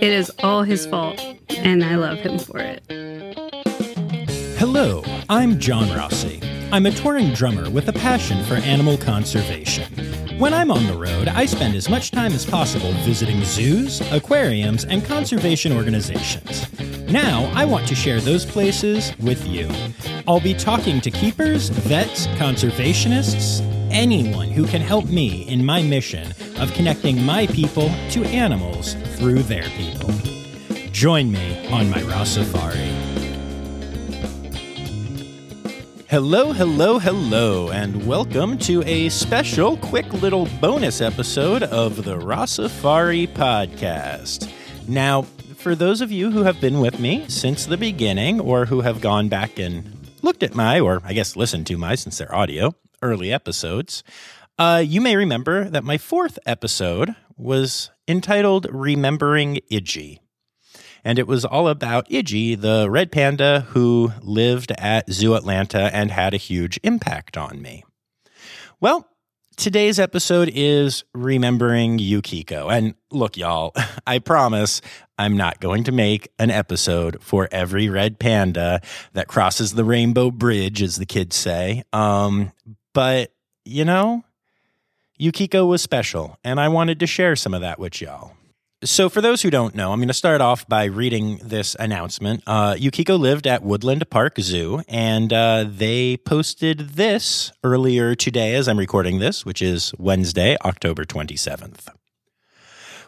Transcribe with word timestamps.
It 0.00 0.14
is 0.14 0.32
all 0.42 0.62
his 0.62 0.86
fault, 0.86 1.20
and 1.50 1.84
I 1.84 1.96
love 1.96 2.20
him 2.20 2.38
for 2.38 2.58
it. 2.58 2.82
Hello, 4.56 5.04
I'm 5.28 5.58
John 5.58 5.94
Rossi. 5.94 6.40
I'm 6.72 6.86
a 6.86 6.90
touring 6.90 7.34
drummer 7.34 7.68
with 7.68 7.86
a 7.86 7.92
passion 7.92 8.42
for 8.46 8.54
animal 8.54 8.96
conservation. 8.96 9.92
When 10.38 10.54
I'm 10.54 10.70
on 10.70 10.86
the 10.86 10.96
road, 10.96 11.28
I 11.28 11.44
spend 11.44 11.74
as 11.74 11.90
much 11.90 12.12
time 12.12 12.32
as 12.32 12.46
possible 12.46 12.92
visiting 13.04 13.44
zoos, 13.44 14.00
aquariums, 14.10 14.86
and 14.86 15.04
conservation 15.04 15.70
organizations. 15.70 16.66
Now, 17.10 17.52
I 17.54 17.66
want 17.66 17.86
to 17.88 17.94
share 17.94 18.20
those 18.22 18.46
places 18.46 19.12
with 19.18 19.46
you. 19.46 19.68
I'll 20.26 20.40
be 20.40 20.54
talking 20.54 21.02
to 21.02 21.10
keepers, 21.10 21.68
vets, 21.68 22.26
conservationists, 22.38 23.60
anyone 23.90 24.48
who 24.48 24.66
can 24.66 24.80
help 24.80 25.10
me 25.10 25.46
in 25.46 25.62
my 25.62 25.82
mission 25.82 26.32
of 26.58 26.72
connecting 26.72 27.22
my 27.22 27.46
people 27.48 27.92
to 28.12 28.24
animals 28.24 28.96
through 29.20 29.42
their 29.42 29.68
people. 29.76 30.10
Join 30.92 31.30
me 31.30 31.68
on 31.68 31.90
my 31.90 31.98
Rossafari. 31.98 32.88
Hello, 36.08 36.52
hello, 36.52 36.98
hello, 36.98 37.68
and 37.68 38.06
welcome 38.06 38.56
to 38.60 38.82
a 38.84 39.10
special, 39.10 39.76
quick 39.76 40.10
little 40.14 40.46
bonus 40.58 41.02
episode 41.02 41.64
of 41.64 42.02
the 42.02 42.18
Rossafari 42.18 43.28
podcast. 43.28 44.50
Now, 44.88 45.22
for 45.58 45.74
those 45.74 46.00
of 46.00 46.10
you 46.10 46.30
who 46.30 46.44
have 46.44 46.58
been 46.58 46.80
with 46.80 46.98
me 46.98 47.26
since 47.28 47.66
the 47.66 47.76
beginning, 47.76 48.40
or 48.40 48.64
who 48.64 48.80
have 48.80 49.02
gone 49.02 49.28
back 49.28 49.58
and 49.58 49.98
looked 50.22 50.42
at 50.42 50.54
my, 50.54 50.80
or 50.80 51.02
I 51.04 51.12
guess 51.12 51.36
listened 51.36 51.66
to 51.66 51.76
my, 51.76 51.94
since 51.94 52.16
they're 52.16 52.34
audio, 52.34 52.74
early 53.02 53.30
episodes, 53.34 54.02
uh, 54.58 54.82
you 54.84 55.02
may 55.02 55.14
remember 55.14 55.68
that 55.68 55.84
my 55.84 55.98
fourth 55.98 56.38
episode 56.46 57.14
was 57.40 57.90
entitled 58.06 58.66
Remembering 58.70 59.60
Idgie 59.70 60.20
and 61.04 61.18
it 61.18 61.26
was 61.26 61.44
all 61.44 61.68
about 61.68 62.08
Idgie, 62.10 62.60
the 62.60 62.88
red 62.90 63.12
panda 63.12 63.66
who 63.70 64.12
lived 64.20 64.72
at 64.78 65.10
Zoo 65.10 65.34
Atlanta 65.34 65.94
and 65.94 66.10
had 66.10 66.34
a 66.34 66.38
huge 66.38 66.78
impact 66.82 67.36
on 67.36 67.62
me. 67.62 67.84
Well, 68.80 69.08
today's 69.56 69.98
episode 69.98 70.50
is 70.52 71.04
remembering 71.14 71.98
Yukiko. 71.98 72.68
And 72.68 72.94
look, 73.10 73.36
y'all, 73.36 73.74
I 74.06 74.18
promise 74.18 74.80
I'm 75.18 75.36
not 75.36 75.60
going 75.60 75.84
to 75.84 75.92
make 75.92 76.28
an 76.38 76.50
episode 76.50 77.22
for 77.22 77.48
every 77.50 77.88
red 77.88 78.18
panda 78.18 78.80
that 79.12 79.28
crosses 79.28 79.74
the 79.74 79.84
rainbow 79.84 80.30
bridge, 80.30 80.82
as 80.82 80.96
the 80.96 81.06
kids 81.06 81.36
say. 81.36 81.82
Um, 81.92 82.52
but, 82.94 83.32
you 83.64 83.84
know, 83.84 84.24
Yukiko 85.20 85.66
was 85.66 85.82
special, 85.82 86.38
and 86.42 86.58
I 86.58 86.68
wanted 86.68 86.98
to 87.00 87.06
share 87.06 87.36
some 87.36 87.52
of 87.52 87.60
that 87.60 87.78
with 87.78 88.00
y'all. 88.00 88.32
So, 88.82 89.10
for 89.10 89.20
those 89.20 89.42
who 89.42 89.50
don't 89.50 89.74
know, 89.74 89.92
I'm 89.92 89.98
going 89.98 90.08
to 90.08 90.14
start 90.14 90.40
off 90.40 90.66
by 90.66 90.84
reading 90.84 91.38
this 91.44 91.76
announcement. 91.78 92.42
Uh, 92.46 92.74
Yukiko 92.78 93.16
lived 93.16 93.46
at 93.46 93.62
Woodland 93.62 94.08
Park 94.08 94.38
Zoo, 94.40 94.82
and 94.88 95.30
uh, 95.30 95.66
they 95.68 96.16
posted 96.16 96.78
this 96.94 97.52
earlier 97.62 98.14
today 98.14 98.54
as 98.54 98.66
I'm 98.66 98.78
recording 98.78 99.18
this, 99.18 99.44
which 99.44 99.60
is 99.60 99.92
Wednesday, 99.98 100.56
October 100.64 101.04
27th. 101.04 101.88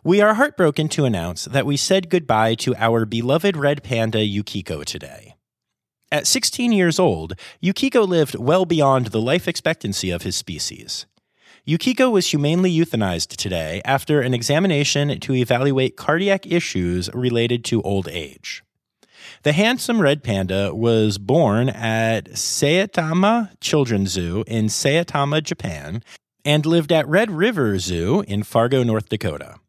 We 0.04 0.20
are 0.20 0.34
heartbroken 0.34 0.90
to 0.90 1.06
announce 1.06 1.46
that 1.46 1.64
we 1.64 1.78
said 1.78 2.10
goodbye 2.10 2.56
to 2.56 2.74
our 2.74 3.06
beloved 3.06 3.56
red 3.56 3.82
panda 3.82 4.22
Yukiko 4.22 4.84
today. 4.84 5.36
At 6.10 6.26
16 6.26 6.72
years 6.72 6.98
old, 6.98 7.32
Yukiko 7.62 8.06
lived 8.06 8.36
well 8.38 8.66
beyond 8.66 9.06
the 9.06 9.20
life 9.22 9.48
expectancy 9.48 10.10
of 10.10 10.24
his 10.24 10.36
species. 10.36 11.06
Yukiko 11.64 12.10
was 12.10 12.26
humanely 12.26 12.76
euthanized 12.76 13.36
today 13.36 13.80
after 13.84 14.20
an 14.20 14.34
examination 14.34 15.20
to 15.20 15.32
evaluate 15.32 15.96
cardiac 15.96 16.44
issues 16.44 17.08
related 17.14 17.64
to 17.66 17.80
old 17.82 18.08
age. 18.08 18.64
The 19.44 19.52
handsome 19.52 20.02
red 20.02 20.24
panda 20.24 20.74
was 20.74 21.18
born 21.18 21.68
at 21.68 22.30
Saitama 22.30 23.50
Children's 23.60 24.10
Zoo 24.10 24.42
in 24.48 24.66
Saitama, 24.66 25.40
Japan, 25.40 26.02
and 26.44 26.66
lived 26.66 26.90
at 26.90 27.06
Red 27.06 27.30
River 27.30 27.78
Zoo 27.78 28.24
in 28.26 28.42
Fargo, 28.42 28.82
North 28.82 29.08
Dakota. 29.08 29.60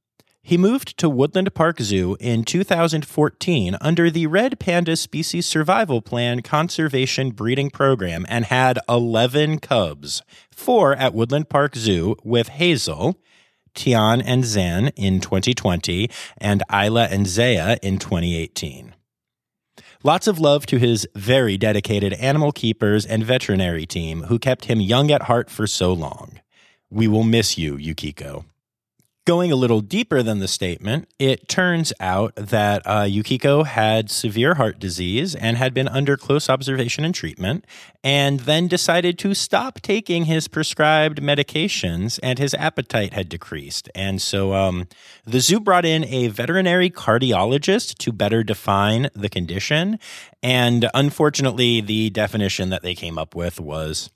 He 0.45 0.57
moved 0.57 0.97
to 0.97 1.09
Woodland 1.09 1.53
Park 1.53 1.79
Zoo 1.79 2.17
in 2.19 2.43
2014 2.43 3.77
under 3.79 4.11
the 4.11 4.27
Red 4.27 4.59
Panda 4.59 4.97
Species 4.97 5.45
Survival 5.45 6.01
Plan 6.01 6.41
Conservation 6.41 7.31
Breeding 7.31 7.69
Program 7.69 8.25
and 8.27 8.43
had 8.43 8.77
11 8.89 9.59
cubs, 9.59 10.21
four 10.51 10.95
at 10.95 11.13
Woodland 11.13 11.47
Park 11.47 11.77
Zoo 11.77 12.17
with 12.25 12.49
Hazel, 12.49 13.17
Tian 13.73 14.21
and 14.21 14.43
Zan 14.43 14.89
in 14.97 15.21
2020, 15.21 16.09
and 16.39 16.61
Isla 16.69 17.05
and 17.05 17.25
Zaya 17.25 17.77
in 17.81 17.97
2018. 17.97 18.95
Lots 20.03 20.27
of 20.27 20.39
love 20.39 20.65
to 20.65 20.77
his 20.77 21.07
very 21.15 21.57
dedicated 21.57 22.11
animal 22.15 22.51
keepers 22.51 23.05
and 23.05 23.23
veterinary 23.23 23.85
team 23.85 24.23
who 24.23 24.37
kept 24.37 24.65
him 24.65 24.81
young 24.81 25.09
at 25.09 25.23
heart 25.23 25.49
for 25.49 25.67
so 25.67 25.93
long. 25.93 26.41
We 26.89 27.07
will 27.07 27.23
miss 27.23 27.57
you, 27.57 27.77
Yukiko. 27.77 28.43
Going 29.25 29.53
a 29.53 29.55
little 29.55 29.79
deeper 29.79 30.21
than 30.21 30.39
the 30.39 30.49
statement, 30.49 31.07
it 31.17 31.47
turns 31.47 31.93
out 32.01 32.35
that 32.35 32.81
uh, 32.85 33.03
Yukiko 33.03 33.63
had 33.63 34.11
severe 34.11 34.55
heart 34.55 34.79
disease 34.79 35.33
and 35.33 35.55
had 35.55 35.73
been 35.73 35.87
under 35.87 36.17
close 36.17 36.49
observation 36.49 37.05
and 37.05 37.15
treatment, 37.15 37.63
and 38.03 38.41
then 38.41 38.67
decided 38.67 39.17
to 39.19 39.33
stop 39.33 39.79
taking 39.79 40.25
his 40.25 40.49
prescribed 40.49 41.21
medications, 41.21 42.19
and 42.21 42.37
his 42.37 42.53
appetite 42.55 43.13
had 43.13 43.29
decreased. 43.29 43.89
And 43.95 44.21
so 44.21 44.53
um, 44.53 44.89
the 45.25 45.39
zoo 45.39 45.61
brought 45.61 45.85
in 45.85 46.03
a 46.03 46.27
veterinary 46.27 46.89
cardiologist 46.89 47.97
to 47.99 48.11
better 48.11 48.43
define 48.43 49.09
the 49.15 49.29
condition. 49.29 49.99
And 50.41 50.89
unfortunately, 50.93 51.79
the 51.79 52.09
definition 52.09 52.71
that 52.71 52.81
they 52.81 52.93
came 52.93 53.17
up 53.17 53.35
with 53.35 53.61
was 53.61 54.09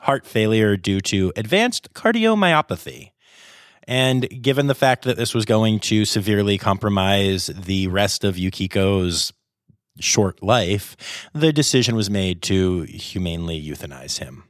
heart 0.00 0.26
failure 0.26 0.76
due 0.76 1.00
to 1.00 1.32
advanced 1.34 1.94
cardiomyopathy. 1.94 3.12
And 3.90 4.28
given 4.40 4.68
the 4.68 4.74
fact 4.76 5.04
that 5.04 5.16
this 5.16 5.34
was 5.34 5.44
going 5.44 5.80
to 5.80 6.04
severely 6.04 6.58
compromise 6.58 7.48
the 7.48 7.88
rest 7.88 8.22
of 8.22 8.36
Yukiko's 8.36 9.32
short 9.98 10.44
life, 10.44 11.28
the 11.34 11.52
decision 11.52 11.96
was 11.96 12.08
made 12.08 12.40
to 12.42 12.82
humanely 12.82 13.60
euthanize 13.60 14.18
him. 14.20 14.44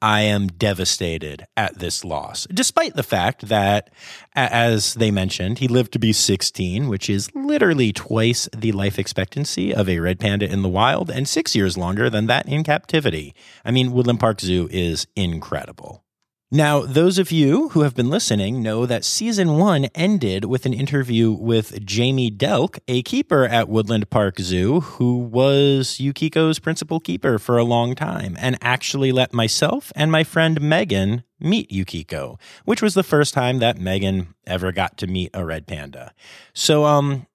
I 0.00 0.20
am 0.20 0.46
devastated 0.46 1.44
at 1.56 1.80
this 1.80 2.04
loss, 2.04 2.46
despite 2.54 2.94
the 2.94 3.02
fact 3.02 3.48
that, 3.48 3.90
as 4.36 4.94
they 4.94 5.10
mentioned, 5.10 5.58
he 5.58 5.66
lived 5.66 5.90
to 5.94 5.98
be 5.98 6.12
16, 6.12 6.86
which 6.86 7.10
is 7.10 7.34
literally 7.34 7.92
twice 7.92 8.48
the 8.56 8.70
life 8.70 9.00
expectancy 9.00 9.74
of 9.74 9.88
a 9.88 9.98
red 9.98 10.20
panda 10.20 10.48
in 10.48 10.62
the 10.62 10.68
wild 10.68 11.10
and 11.10 11.26
six 11.26 11.56
years 11.56 11.76
longer 11.76 12.08
than 12.08 12.28
that 12.28 12.48
in 12.48 12.62
captivity. 12.62 13.34
I 13.64 13.72
mean, 13.72 13.90
Woodland 13.90 14.20
Park 14.20 14.40
Zoo 14.40 14.68
is 14.70 15.08
incredible. 15.16 16.04
Now, 16.50 16.80
those 16.80 17.18
of 17.18 17.30
you 17.30 17.68
who 17.70 17.82
have 17.82 17.94
been 17.94 18.08
listening 18.08 18.62
know 18.62 18.86
that 18.86 19.04
season 19.04 19.58
one 19.58 19.84
ended 19.94 20.46
with 20.46 20.64
an 20.64 20.72
interview 20.72 21.30
with 21.30 21.84
Jamie 21.84 22.30
Delk, 22.30 22.78
a 22.88 23.02
keeper 23.02 23.44
at 23.44 23.68
Woodland 23.68 24.08
Park 24.08 24.38
Zoo, 24.40 24.80
who 24.80 25.18
was 25.18 26.00
Yukiko's 26.00 26.58
principal 26.58 27.00
keeper 27.00 27.38
for 27.38 27.58
a 27.58 27.64
long 27.64 27.94
time 27.94 28.34
and 28.40 28.56
actually 28.62 29.12
let 29.12 29.34
myself 29.34 29.92
and 29.94 30.10
my 30.10 30.24
friend 30.24 30.58
Megan 30.62 31.22
meet 31.38 31.70
Yukiko, 31.70 32.38
which 32.64 32.80
was 32.80 32.94
the 32.94 33.02
first 33.02 33.34
time 33.34 33.58
that 33.58 33.76
Megan 33.76 34.34
ever 34.46 34.72
got 34.72 34.96
to 34.96 35.06
meet 35.06 35.30
a 35.34 35.44
red 35.44 35.66
panda. 35.66 36.14
So, 36.54 36.86
um, 36.86 37.26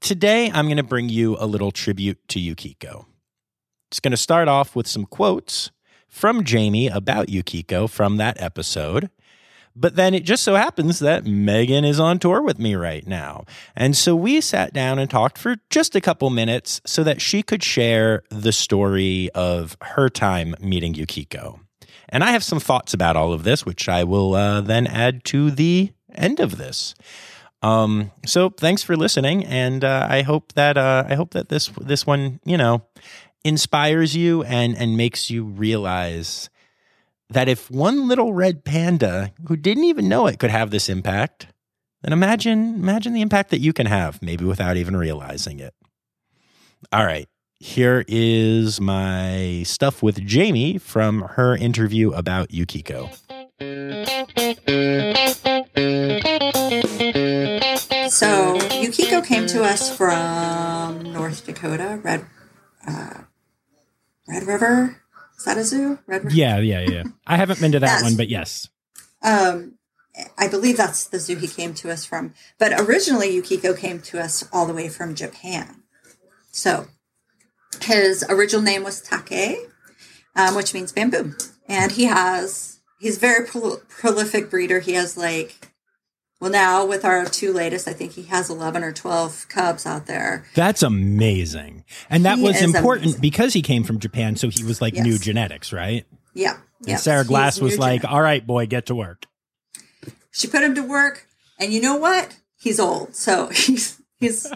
today 0.00 0.50
I'm 0.50 0.64
going 0.64 0.78
to 0.78 0.82
bring 0.82 1.10
you 1.10 1.36
a 1.38 1.44
little 1.44 1.72
tribute 1.72 2.26
to 2.28 2.40
Yukiko. 2.40 3.06
It's 3.90 4.00
going 4.00 4.12
to 4.12 4.16
start 4.16 4.48
off 4.48 4.74
with 4.74 4.86
some 4.86 5.04
quotes 5.04 5.70
from 6.16 6.44
Jamie 6.44 6.88
about 6.88 7.28
Yukiko 7.28 7.86
from 7.86 8.16
that 8.16 8.40
episode. 8.40 9.10
But 9.78 9.96
then 9.96 10.14
it 10.14 10.24
just 10.24 10.42
so 10.42 10.54
happens 10.54 11.00
that 11.00 11.26
Megan 11.26 11.84
is 11.84 12.00
on 12.00 12.18
tour 12.18 12.40
with 12.40 12.58
me 12.58 12.74
right 12.74 13.06
now. 13.06 13.44
And 13.76 13.94
so 13.94 14.16
we 14.16 14.40
sat 14.40 14.72
down 14.72 14.98
and 14.98 15.10
talked 15.10 15.36
for 15.36 15.56
just 15.68 15.94
a 15.94 16.00
couple 16.00 16.30
minutes 16.30 16.80
so 16.86 17.04
that 17.04 17.20
she 17.20 17.42
could 17.42 17.62
share 17.62 18.22
the 18.30 18.52
story 18.52 19.28
of 19.34 19.76
her 19.82 20.08
time 20.08 20.54
meeting 20.58 20.94
Yukiko. 20.94 21.60
And 22.08 22.24
I 22.24 22.30
have 22.30 22.42
some 22.42 22.60
thoughts 22.60 22.94
about 22.94 23.16
all 23.16 23.34
of 23.34 23.44
this, 23.44 23.66
which 23.66 23.86
I 23.86 24.02
will 24.02 24.34
uh, 24.34 24.62
then 24.62 24.86
add 24.86 25.22
to 25.24 25.50
the 25.50 25.92
end 26.14 26.40
of 26.40 26.56
this. 26.56 26.94
Um, 27.60 28.10
so 28.24 28.48
thanks 28.48 28.82
for 28.82 28.96
listening, 28.96 29.44
and 29.44 29.82
uh, 29.82 30.06
I 30.08 30.22
hope 30.22 30.52
that 30.52 30.76
uh, 30.76 31.04
I 31.08 31.14
hope 31.14 31.32
that 31.32 31.48
this 31.48 31.68
this 31.80 32.06
one, 32.06 32.38
you 32.44 32.56
know, 32.56 32.84
inspires 33.44 34.16
you 34.16 34.42
and 34.44 34.76
and 34.76 34.96
makes 34.96 35.30
you 35.30 35.44
realize 35.44 36.50
that 37.28 37.48
if 37.48 37.70
one 37.70 38.08
little 38.08 38.32
red 38.32 38.64
panda 38.64 39.32
who 39.48 39.56
didn't 39.56 39.84
even 39.84 40.08
know 40.08 40.26
it 40.26 40.38
could 40.38 40.50
have 40.50 40.70
this 40.70 40.88
impact, 40.88 41.48
then 42.02 42.12
imagine 42.12 42.74
imagine 42.76 43.12
the 43.12 43.22
impact 43.22 43.50
that 43.50 43.60
you 43.60 43.72
can 43.72 43.86
have 43.86 44.22
maybe 44.22 44.44
without 44.44 44.76
even 44.76 44.96
realizing 44.96 45.60
it. 45.60 45.74
All 46.92 47.04
right. 47.04 47.28
Here 47.58 48.04
is 48.06 48.82
my 48.82 49.62
stuff 49.64 50.02
with 50.02 50.24
Jamie 50.26 50.76
from 50.76 51.22
her 51.22 51.56
interview 51.56 52.10
about 52.12 52.52
Yukiko. 52.52 53.08
So, 58.10 58.58
Yukiko 58.78 59.22
came 59.22 59.46
to 59.46 59.64
us 59.64 59.94
from 59.94 61.12
North 61.14 61.46
Dakota, 61.46 61.98
Red 62.04 62.25
Red 64.46 64.52
River. 64.52 65.02
Is 65.36 65.44
that 65.44 65.58
a 65.58 65.64
zoo? 65.64 65.98
Red 66.06 66.24
River. 66.24 66.34
Yeah, 66.34 66.58
yeah, 66.58 66.80
yeah. 66.80 67.02
I 67.26 67.36
haven't 67.36 67.60
been 67.60 67.72
to 67.72 67.80
that 67.80 68.02
one, 68.04 68.16
but 68.16 68.28
yes. 68.28 68.68
Um, 69.22 69.74
I 70.38 70.48
believe 70.48 70.76
that's 70.76 71.04
the 71.06 71.18
zoo 71.18 71.36
he 71.36 71.48
came 71.48 71.74
to 71.74 71.90
us 71.90 72.04
from. 72.04 72.34
But 72.58 72.78
originally, 72.80 73.34
Yukiko 73.34 73.74
came 73.74 74.00
to 74.02 74.20
us 74.20 74.48
all 74.52 74.66
the 74.66 74.72
way 74.74 74.88
from 74.88 75.14
Japan. 75.14 75.82
So 76.52 76.86
his 77.82 78.24
original 78.28 78.62
name 78.62 78.84
was 78.84 79.00
Take, 79.00 79.68
um, 80.34 80.54
which 80.54 80.72
means 80.72 80.92
bamboo. 80.92 81.34
And 81.68 81.92
he 81.92 82.04
has, 82.04 82.80
he's 82.98 83.18
a 83.18 83.20
very 83.20 83.46
pro- 83.46 83.80
prolific 83.88 84.48
breeder. 84.48 84.80
He 84.80 84.92
has 84.92 85.16
like, 85.16 85.72
well, 86.40 86.50
now 86.50 86.84
with 86.84 87.04
our 87.04 87.24
two 87.24 87.52
latest, 87.52 87.88
I 87.88 87.92
think 87.92 88.12
he 88.12 88.24
has 88.24 88.50
11 88.50 88.82
or 88.84 88.92
12 88.92 89.46
cubs 89.48 89.86
out 89.86 90.06
there. 90.06 90.44
That's 90.54 90.82
amazing. 90.82 91.84
And 92.10 92.24
that 92.26 92.38
He 92.38 92.44
was 92.44 92.60
important 92.62 93.04
amazing. 93.06 93.20
because 93.20 93.52
he 93.54 93.62
came 93.62 93.84
from 93.84 93.98
Japan, 93.98 94.36
so 94.36 94.48
he 94.48 94.62
was 94.64 94.80
like 94.80 94.94
Yes. 94.94 95.04
new 95.04 95.18
genetics, 95.18 95.72
right? 95.72 96.04
Yeah. 96.34 96.54
And 96.80 96.88
yes, 96.88 97.02
Sarah 97.04 97.24
Glass 97.24 97.58
was 97.60 97.78
like, 97.78 98.02
genetic. 98.02 98.10
all 98.14 98.20
right, 98.22 98.46
boy, 98.46 98.66
get 98.66 98.86
to 98.86 98.94
work. 98.94 99.24
she 100.30 100.46
put 100.46 100.62
him 100.62 100.74
to 100.74 100.82
work 100.82 101.26
and 101.58 101.72
you 101.72 101.80
know 101.80 101.96
what 101.96 102.36
he's 102.58 102.78
old 102.78 103.14
so 103.16 103.46
he's 103.52 104.00
he's 104.18 104.46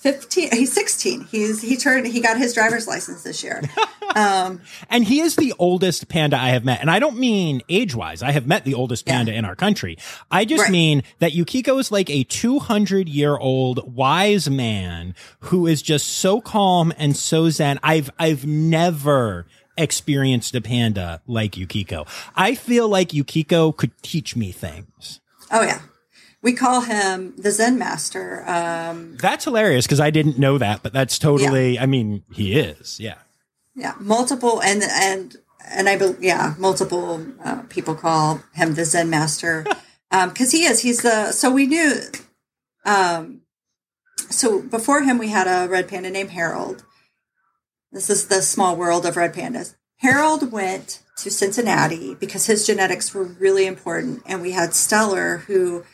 15 0.00 0.50
he's 0.52 0.72
16 0.72 1.22
he's 1.30 1.60
he 1.60 1.76
turned 1.76 2.06
he 2.06 2.20
got 2.20 2.36
his 2.38 2.54
driver's 2.54 2.86
license 2.86 3.22
this 3.24 3.42
year 3.42 3.62
um 4.14 4.60
And 4.88 5.04
he 5.04 5.20
is 5.20 5.36
the 5.36 5.52
oldest 5.58 6.08
panda 6.08 6.38
I 6.38 6.48
have 6.50 6.64
met. 6.64 6.80
And 6.80 6.90
I 6.90 6.98
don't 6.98 7.18
mean 7.18 7.62
age 7.68 7.94
wise. 7.94 8.22
I 8.22 8.30
have 8.30 8.46
met 8.46 8.64
the 8.64 8.74
oldest 8.74 9.06
Yeah. 9.06 9.14
panda 9.16 9.32
in 9.34 9.44
our 9.44 9.54
country. 9.56 9.98
I 10.30 10.44
just 10.44 10.62
Right. 10.62 10.70
mean 10.72 11.02
that 11.18 11.32
Yukiko 11.34 11.76
is 11.78 11.90
like 11.92 12.08
a 12.10 12.24
200 12.24 13.08
year 13.08 13.36
old 13.36 13.94
wise 13.94 14.48
man 14.48 15.14
who 15.40 15.66
is 15.66 15.82
just 15.82 16.06
so 16.08 16.40
calm 16.40 16.92
and 16.96 17.16
so 17.16 17.50
zen. 17.50 17.78
I've, 17.82 18.10
I've 18.18 18.46
never 18.46 19.46
experienced 19.76 20.54
a 20.54 20.60
panda 20.60 21.20
like 21.26 21.56
Yukiko. 21.56 22.06
I 22.34 22.54
feel 22.54 22.88
like 22.88 23.12
Yukiko 23.12 23.72
could 23.72 23.92
teach 24.02 24.34
me 24.36 24.52
things. 24.52 25.20
oh 25.50 25.62
yeah 25.62 25.80
we 26.42 26.52
call 26.52 26.82
him 26.82 27.34
the 27.36 27.50
zen 27.50 27.78
master 27.78 28.48
um 28.48 29.16
That's 29.20 29.44
hilarious 29.44 29.86
because 29.86 30.00
I 30.00 30.10
didn't 30.10 30.38
know 30.38 30.58
that, 30.58 30.82
but 30.82 30.92
that's 30.92 31.18
totally, 31.18 31.78
I 31.78 31.86
mean, 31.86 32.22
he 32.32 32.54
is. 32.58 32.98
Yeah. 33.00 33.18
yeah 33.74 33.94
multiple 34.00 34.60
and 34.62 34.82
and 34.82 35.36
and 35.70 35.88
i 35.88 35.96
bel 35.96 36.16
yeah 36.20 36.54
multiple 36.58 37.24
uh, 37.44 37.62
people 37.68 37.94
call 37.94 38.40
him 38.54 38.74
the 38.74 38.84
zen 38.84 39.10
master 39.10 39.64
um 40.10 40.30
because 40.30 40.50
he 40.52 40.64
is 40.64 40.80
he's 40.80 41.02
the 41.02 41.32
so 41.32 41.50
we 41.50 41.66
knew 41.66 41.92
um 42.84 43.42
so 44.30 44.62
before 44.62 45.02
him 45.02 45.18
we 45.18 45.28
had 45.28 45.46
a 45.46 45.68
red 45.68 45.88
panda 45.88 46.10
named 46.10 46.30
harold 46.30 46.84
this 47.92 48.08
is 48.10 48.28
the 48.28 48.42
small 48.42 48.76
world 48.76 49.04
of 49.06 49.16
red 49.16 49.34
pandas 49.34 49.74
harold 49.98 50.50
went 50.52 51.02
to 51.16 51.30
cincinnati 51.30 52.14
because 52.14 52.46
his 52.46 52.66
genetics 52.66 53.12
were 53.14 53.24
really 53.24 53.66
important 53.66 54.22
and 54.26 54.40
we 54.40 54.52
had 54.52 54.72
stellar 54.74 55.38
who 55.48 55.84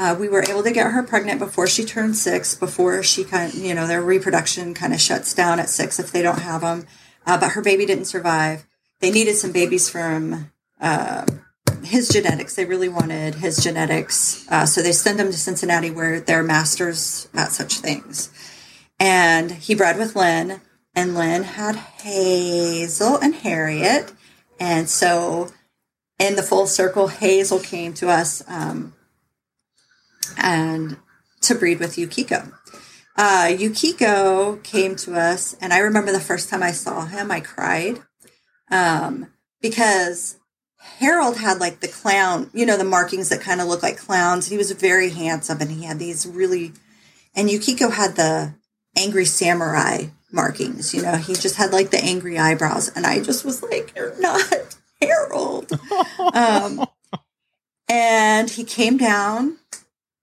uh, 0.00 0.16
we 0.18 0.28
were 0.28 0.42
able 0.48 0.62
to 0.62 0.72
get 0.72 0.90
her 0.90 1.02
pregnant 1.02 1.38
before 1.38 1.66
she 1.66 1.84
turned 1.84 2.16
six 2.16 2.54
before 2.54 3.02
she 3.02 3.22
kind 3.22 3.54
you 3.54 3.74
know 3.74 3.86
their 3.86 4.02
reproduction 4.02 4.74
kind 4.74 4.92
of 4.92 5.00
shuts 5.00 5.34
down 5.34 5.60
at 5.60 5.68
six 5.68 6.00
if 6.00 6.10
they 6.10 6.22
don't 6.22 6.40
have 6.40 6.62
them 6.62 6.86
uh, 7.26 7.38
but 7.38 7.52
her 7.52 7.62
baby 7.62 7.86
didn't 7.86 8.06
survive. 8.06 8.66
They 9.00 9.10
needed 9.10 9.36
some 9.36 9.52
babies 9.52 9.88
from 9.88 10.50
uh, 10.80 11.26
his 11.84 12.08
genetics. 12.08 12.54
They 12.54 12.64
really 12.64 12.88
wanted 12.88 13.36
his 13.36 13.62
genetics. 13.62 14.46
Uh, 14.50 14.66
so 14.66 14.82
they 14.82 14.92
send 14.92 15.20
him 15.20 15.28
to 15.28 15.36
cincinnati 15.36 15.90
where 15.90 16.20
they're 16.20 16.42
masters 16.42 17.28
at 17.34 17.52
such 17.52 17.78
things. 17.78 18.30
And 18.98 19.50
he 19.50 19.74
bred 19.74 19.96
with 19.98 20.16
lynn 20.16 20.60
and 20.94 21.14
lynn 21.14 21.44
had 21.44 21.76
hazel 21.76 23.16
and 23.16 23.34
harriet. 23.34 24.12
And 24.58 24.88
so 24.88 25.50
in 26.18 26.36
the 26.36 26.42
full 26.42 26.66
circle 26.66 27.08
hazel 27.08 27.60
came 27.60 27.94
to 27.94 28.08
us 28.08 28.42
um, 28.46 28.94
and 30.36 30.96
to 31.42 31.54
breed 31.54 31.80
with 31.80 31.98
Yukiko. 31.98 32.52
Uh, 33.16 33.54
Yukiko 33.56 34.56
came 34.62 34.96
to 34.96 35.14
us, 35.14 35.54
and 35.60 35.72
I 35.72 35.78
remember 35.78 36.12
the 36.12 36.20
first 36.20 36.48
time 36.48 36.62
I 36.62 36.72
saw 36.72 37.06
him, 37.06 37.30
I 37.30 37.40
cried 37.40 38.00
um, 38.70 39.32
because 39.60 40.36
Harold 40.78 41.36
had 41.36 41.58
like 41.58 41.80
the 41.80 41.88
clown, 41.88 42.50
you 42.54 42.64
know, 42.64 42.76
the 42.76 42.84
markings 42.84 43.28
that 43.28 43.40
kind 43.40 43.60
of 43.60 43.66
look 43.66 43.82
like 43.82 43.98
clowns. 43.98 44.46
He 44.46 44.56
was 44.56 44.70
very 44.72 45.10
handsome, 45.10 45.60
and 45.60 45.70
he 45.70 45.84
had 45.84 45.98
these 45.98 46.26
really, 46.26 46.72
and 47.34 47.50
Yukiko 47.50 47.90
had 47.90 48.16
the 48.16 48.54
angry 48.96 49.24
samurai 49.24 50.06
markings. 50.32 50.94
You 50.94 51.02
know, 51.02 51.16
he 51.16 51.34
just 51.34 51.56
had 51.56 51.72
like 51.72 51.90
the 51.90 52.02
angry 52.02 52.38
eyebrows, 52.38 52.88
and 52.88 53.06
I 53.06 53.20
just 53.20 53.44
was 53.44 53.62
like, 53.62 53.92
"You're 53.96 54.18
not 54.20 54.76
Harold." 55.02 55.70
um, 56.34 56.86
and 57.88 58.48
he 58.48 58.64
came 58.64 58.96
down 58.96 59.58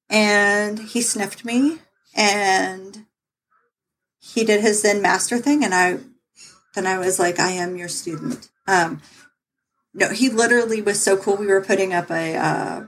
and 0.09 0.80
he 0.80 1.01
sniffed 1.01 1.44
me 1.44 1.80
and 2.15 3.06
he 4.19 4.44
did 4.44 4.62
his 4.62 4.81
Zen 4.81 5.01
master 5.01 5.38
thing 5.38 5.63
and 5.63 5.74
I 5.74 6.00
then 6.75 6.86
I 6.86 7.00
was 7.00 7.18
like, 7.18 7.39
I 7.39 7.51
am 7.51 7.75
your 7.75 7.88
student. 7.88 8.50
Um 8.68 9.01
no, 9.94 10.09
he 10.09 10.30
literally 10.30 10.81
was 10.81 11.01
so 11.01 11.18
cool. 11.18 11.38
We 11.38 11.48
were 11.48 11.63
putting 11.63 11.94
up 11.94 12.12
a 12.12 12.36
uh, 12.36 12.86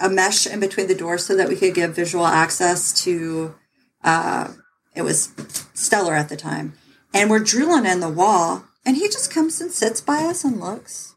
a 0.00 0.08
mesh 0.10 0.46
in 0.46 0.60
between 0.60 0.88
the 0.88 0.94
doors 0.94 1.24
so 1.24 1.36
that 1.36 1.48
we 1.48 1.56
could 1.56 1.74
give 1.74 1.94
visual 1.94 2.26
access 2.26 2.92
to 3.04 3.54
uh 4.02 4.52
it 4.94 5.02
was 5.02 5.32
stellar 5.74 6.14
at 6.14 6.28
the 6.28 6.36
time. 6.36 6.74
And 7.14 7.30
we're 7.30 7.40
drilling 7.40 7.86
in 7.86 8.00
the 8.00 8.08
wall 8.08 8.64
and 8.84 8.96
he 8.96 9.08
just 9.08 9.32
comes 9.32 9.60
and 9.60 9.70
sits 9.70 10.00
by 10.00 10.24
us 10.24 10.44
and 10.44 10.60
looks 10.60 11.14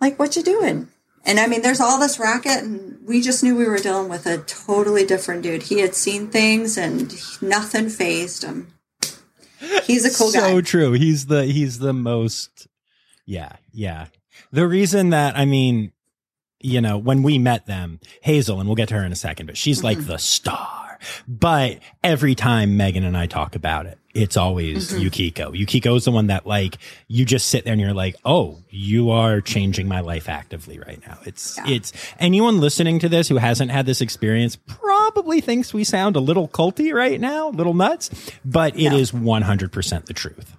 like 0.00 0.18
what 0.18 0.36
you 0.36 0.42
doing? 0.42 0.88
And 1.26 1.40
I 1.40 1.46
mean, 1.46 1.62
there's 1.62 1.80
all 1.80 1.98
this 1.98 2.18
racket, 2.18 2.62
and 2.64 2.98
we 3.06 3.20
just 3.22 3.42
knew 3.42 3.56
we 3.56 3.66
were 3.66 3.78
dealing 3.78 4.08
with 4.10 4.26
a 4.26 4.38
totally 4.38 5.04
different 5.06 5.42
dude. 5.42 5.62
He 5.64 5.80
had 5.80 5.94
seen 5.94 6.28
things, 6.28 6.76
and 6.76 7.14
nothing 7.42 7.88
phased 7.88 8.44
him. 8.44 8.68
He's 9.84 10.04
a 10.04 10.16
cool 10.16 10.30
so 10.30 10.40
guy. 10.40 10.50
So 10.50 10.60
true. 10.60 10.92
He's 10.92 11.26
the 11.26 11.46
he's 11.46 11.78
the 11.78 11.94
most 11.94 12.66
yeah, 13.26 13.56
yeah. 13.72 14.06
The 14.52 14.66
reason 14.68 15.10
that 15.10 15.36
I 15.36 15.46
mean, 15.46 15.92
you 16.60 16.80
know, 16.82 16.98
when 16.98 17.22
we 17.22 17.38
met 17.38 17.66
them, 17.66 18.00
Hazel, 18.22 18.60
and 18.60 18.68
we'll 18.68 18.76
get 18.76 18.88
to 18.88 18.94
her 18.94 19.04
in 19.04 19.12
a 19.12 19.16
second, 19.16 19.46
but 19.46 19.56
she's 19.56 19.78
Mm-hmm. 19.78 19.86
like 19.86 20.06
the 20.06 20.18
star. 20.18 20.83
But 21.28 21.78
every 22.02 22.34
time 22.34 22.76
Megan 22.76 23.04
and 23.04 23.16
I 23.16 23.26
talk 23.26 23.54
about 23.56 23.86
it, 23.86 23.98
it's 24.14 24.36
always 24.36 24.90
Mm-hmm. 24.92 25.00
Yukiko. 25.02 25.52
Yukiko 25.52 25.94
is 25.96 26.04
the 26.04 26.12
one 26.12 26.28
that 26.28 26.46
like 26.46 26.78
you 27.08 27.24
just 27.24 27.48
sit 27.48 27.64
there 27.64 27.72
and 27.72 27.80
you're 27.80 27.92
like, 27.94 28.14
oh, 28.24 28.62
you 28.70 29.10
are 29.10 29.40
changing 29.40 29.88
my 29.88 30.00
life 30.00 30.28
actively 30.28 30.78
right 30.78 31.00
now. 31.06 31.18
It's 31.24 31.58
Yeah. 31.58 31.74
it's 31.74 31.92
anyone 32.20 32.60
listening 32.60 32.98
to 33.00 33.08
this 33.08 33.28
who 33.28 33.36
hasn't 33.38 33.70
had 33.72 33.86
this 33.86 34.00
experience 34.00 34.54
probably 34.56 35.40
thinks 35.40 35.74
we 35.74 35.82
sound 35.84 36.14
a 36.16 36.20
little 36.20 36.46
culty 36.46 36.92
right 36.94 37.20
now, 37.20 37.48
little 37.50 37.74
nuts, 37.74 38.10
but 38.44 38.74
it 38.76 38.82
Yeah. 38.82 38.94
is 38.94 39.10
100% 39.12 40.06
the 40.06 40.14
truth. 40.14 40.54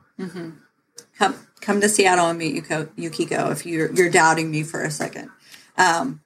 come 1.18 1.36
come 1.62 1.80
to 1.82 1.88
Seattle 1.90 2.28
and 2.28 2.38
meet 2.38 2.56
Yuko, 2.62 2.90
Yukiko 2.98 3.52
if 3.52 3.66
you're 3.66 3.92
you're 3.94 4.10
doubting 4.10 4.52
me 4.52 4.64
for 4.64 4.84
a 4.84 4.92
second. 4.92 5.30
Um, 5.78 6.22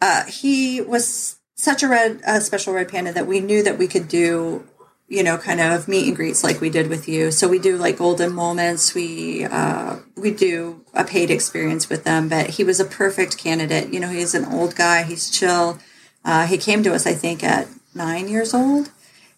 uh, 0.00 0.24
he 0.26 0.80
was 0.80 1.37
such 1.58 1.82
a 1.82 1.88
red, 1.88 2.22
uh, 2.24 2.38
special 2.38 2.72
red 2.72 2.88
panda 2.88 3.12
that 3.12 3.26
we 3.26 3.40
knew 3.40 3.62
that 3.64 3.78
we 3.78 3.88
could 3.88 4.06
do, 4.06 4.64
you 5.08 5.24
know, 5.24 5.36
kind 5.36 5.60
of 5.60 5.88
meet 5.88 6.06
and 6.06 6.16
greets 6.16 6.44
like 6.44 6.60
we 6.60 6.70
did 6.70 6.88
with 6.88 7.08
you. 7.08 7.32
So 7.32 7.48
we 7.48 7.58
do 7.58 7.76
like 7.76 7.98
golden 7.98 8.32
moments. 8.32 8.94
We 8.94 9.44
uh, 9.44 9.96
we 10.16 10.30
do 10.30 10.84
a 10.94 11.04
paid 11.04 11.30
experience 11.30 11.88
with 11.88 12.04
them, 12.04 12.28
but 12.28 12.50
he 12.50 12.64
was 12.64 12.78
a 12.78 12.84
perfect 12.84 13.36
candidate. 13.36 13.92
You 13.92 13.98
know, 13.98 14.08
he's 14.08 14.34
an 14.34 14.44
old 14.46 14.76
guy. 14.76 15.02
He's 15.02 15.30
chill. 15.30 15.78
Uh, 16.24 16.46
he 16.46 16.58
came 16.58 16.82
to 16.84 16.94
us, 16.94 17.06
I 17.06 17.14
think, 17.14 17.42
at 17.42 17.68
nine 17.94 18.28
years 18.28 18.54
old, 18.54 18.90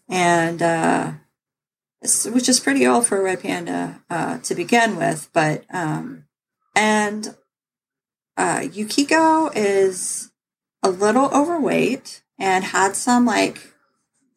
and. 0.09 0.63
Uh, 0.63 1.13
which 2.33 2.49
is 2.49 2.61
pretty 2.61 2.87
old 2.87 3.07
for 3.07 3.19
a 3.19 3.23
red 3.23 3.43
panda 3.43 4.01
uh, 4.09 4.39
to 4.39 4.55
begin 4.55 4.97
with. 4.97 5.29
But 5.35 5.65
um, 5.71 6.25
and 6.75 7.35
uh, 8.39 8.65
Yukiko 8.73 9.51
is 9.51 10.30
a 10.83 10.91
little 10.91 11.27
overweight 11.35 12.23
and 12.39 12.65
had 12.65 12.97
some 12.97 13.27
like 13.27 13.75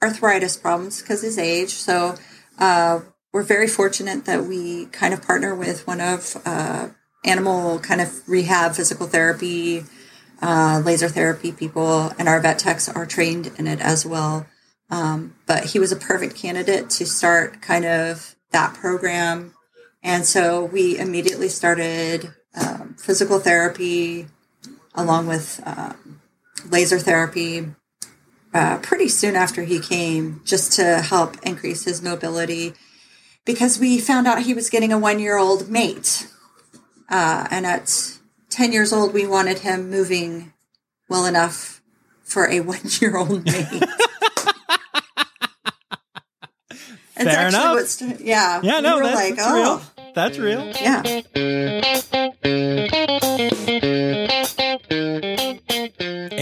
arthritis 0.02 0.58
problems 0.58 1.02
because 1.02 1.22
his 1.22 1.38
age. 1.38 1.70
So 1.70 2.16
uh, 2.60 3.02
we're 3.32 3.44
very 3.44 3.68
fortunate 3.68 4.26
that 4.26 4.44
we 4.46 4.88
kind 4.88 5.14
of 5.14 5.22
partner 5.22 5.56
with 5.56 5.88
one 5.88 6.02
of 6.02 6.42
uh, 6.46 6.90
animal 7.26 7.80
kind 7.80 8.02
of 8.02 8.28
rehab, 8.28 8.76
physical 8.76 9.08
therapy, 9.08 9.84
uh, 10.42 10.82
laser 10.84 11.08
therapy 11.08 11.52
people, 11.52 12.12
and 12.20 12.28
our 12.28 12.42
vet 12.42 12.60
techs 12.60 12.90
are 12.90 13.06
trained 13.06 13.52
in 13.58 13.66
it 13.66 13.80
as 13.80 14.06
well. 14.06 14.46
Um, 14.90 15.36
but 15.48 15.66
he 15.66 15.80
was 15.80 15.92
a 15.92 15.96
perfect 15.96 16.36
candidate 16.36 16.90
to 16.92 17.06
start 17.06 17.62
kind 17.62 17.86
of 17.86 18.36
that 18.52 18.76
program. 18.76 19.54
And 20.04 20.26
so 20.26 20.66
we 20.66 21.00
immediately 21.00 21.48
started 21.48 22.34
um, 22.56 22.96
physical 23.00 23.40
therapy 23.40 24.28
along 24.94 25.28
with 25.28 25.62
um, 25.66 26.22
laser 26.70 27.00
therapy. 27.00 27.68
uh, 28.54 28.78
pretty 28.80 29.08
soon 29.08 29.36
after 29.36 29.64
he 29.64 29.80
came, 29.80 30.42
just 30.46 30.74
to 30.74 31.02
help 31.02 31.38
increase 31.44 31.86
his 31.86 32.02
mobility, 32.04 32.74
because 33.46 33.80
we 33.80 34.00
found 34.00 34.28
out 34.28 34.44
he 34.44 34.54
was 34.54 34.70
getting 34.70 34.92
a 34.94 35.00
one 35.00 35.20
year 35.20 35.38
old 35.38 35.70
mate. 35.70 36.28
Uh, 37.10 37.48
and 37.52 37.66
at 37.66 38.18
10 38.52 38.72
years 38.72 38.94
old, 38.94 39.14
we 39.14 39.26
wanted 39.26 39.60
him 39.60 39.90
moving 39.90 40.54
well 41.10 41.26
enough 41.26 41.82
for 42.24 42.48
a 42.50 42.60
one 42.74 42.80
year 43.02 43.18
old 43.18 43.44
mate. 43.46 43.84
It's 47.16 47.26
Fair 47.32 47.48
enough. 47.48 47.76
what's- 47.76 48.02
yeah. 48.22 48.60
Yeah, 48.64 48.78
we 48.78 48.82
no, 48.82 48.98
were 48.98 49.04
that's, 49.04 49.16
like, 49.16 49.36
that's 49.36 49.48
oh, 49.48 49.56
real. 49.56 50.14
That's 50.16 50.38
real. 50.40 50.66
yeah. 50.82 51.04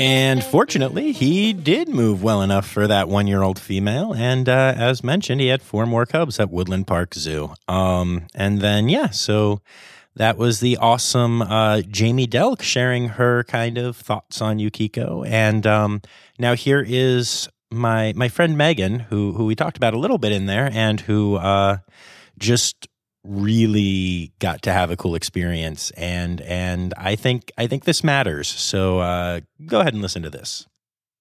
And 0.01 0.43
fortunately, 0.43 1.11
he 1.11 1.53
did 1.53 1.87
move 1.87 2.23
well 2.23 2.41
enough 2.41 2.67
for 2.67 2.87
that 2.87 3.07
one 3.07 3.27
year 3.27 3.43
old 3.43 3.59
female. 3.59 4.15
And 4.15 4.49
uh, 4.49 4.73
as 4.75 5.03
mentioned, 5.03 5.41
he 5.41 5.47
had 5.47 5.61
four 5.61 5.85
more 5.85 6.07
cubs 6.07 6.39
at 6.39 6.49
Woodland 6.49 6.87
Park 6.87 7.13
Zoo. 7.13 7.53
Um, 7.67 8.25
and 8.33 8.61
then, 8.61 8.89
yeah, 8.89 9.11
so 9.11 9.61
that 10.15 10.37
was 10.37 10.59
the 10.59 10.77
awesome 10.77 11.43
uh, 11.43 11.81
Jamie 11.81 12.25
Delk 12.25 12.63
sharing 12.63 13.09
her 13.09 13.43
kind 13.43 13.77
of 13.77 13.95
thoughts 13.95 14.41
on 14.41 14.57
Yukiko. 14.57 15.23
And 15.23 15.67
um, 15.67 16.01
now 16.39 16.55
here 16.55 16.83
is 16.87 17.47
my 17.69 18.11
my 18.15 18.27
friend 18.27 18.57
Megan, 18.57 19.01
who 19.01 19.33
who 19.33 19.45
we 19.45 19.53
talked 19.53 19.77
about 19.77 19.93
a 19.93 19.99
little 19.99 20.17
bit 20.17 20.31
in 20.31 20.47
there, 20.47 20.71
and 20.73 20.99
who 20.99 21.35
uh, 21.35 21.77
just 22.39 22.87
really 23.23 24.31
got 24.39 24.63
to 24.63 24.73
have 24.73 24.89
a 24.89 24.97
cool 24.97 25.15
experience 25.15 25.91
and 25.91 26.41
and 26.41 26.93
I 26.97 27.15
think 27.15 27.51
I 27.57 27.67
think 27.67 27.83
this 27.83 28.03
matters. 28.03 28.47
So 28.47 28.99
uh, 28.99 29.41
go 29.65 29.79
ahead 29.79 29.93
and 29.93 30.01
listen 30.01 30.23
to 30.23 30.29
this. 30.29 30.67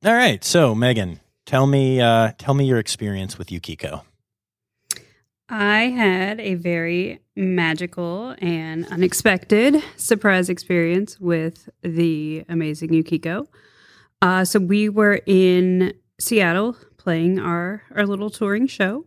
All 0.05 0.15
right, 0.15 0.43
so 0.43 0.75
Megan, 0.75 1.21
tell 1.45 1.67
me 1.67 2.01
uh, 2.01 2.33
tell 2.39 2.55
me 2.55 2.65
your 2.65 2.79
experience 2.79 3.37
with 3.39 3.53
Yukiko. 3.53 4.05
I 5.51 5.89
had 5.89 6.39
a 6.39 6.55
very 6.55 7.21
magical 7.35 8.37
and 8.39 8.87
unexpected 8.87 9.83
surprise 9.97 10.49
experience 10.49 11.19
with 11.19 11.69
the 11.83 12.45
amazing 12.49 12.95
Yukiko. 12.95 13.49
Uh, 14.23 14.45
so 14.45 14.61
we 14.61 14.89
were 14.89 15.21
in 15.27 15.93
Seattle 16.21 16.77
playing 16.99 17.41
our 17.41 17.83
our 17.95 18.07
little 18.07 18.31
touring 18.31 18.69
show, 18.69 19.05